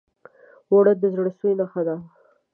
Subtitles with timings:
[0.71, 1.95] اوړه د زړه سوي نښه ده